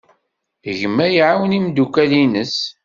Gma 0.79 1.05
iɛawen 1.11 1.57
imeddukal-nnes. 1.57 2.55